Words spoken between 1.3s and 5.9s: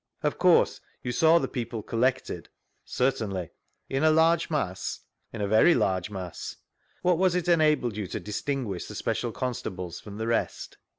the people collected ^ ^Certalnly. In a large mass?— In a very